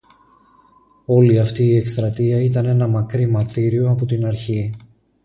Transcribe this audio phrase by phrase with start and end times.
[1.05, 4.75] Όλη αυτή η εκστρατεία ήταν ένα μακρύ μαρτύριο από την αρχή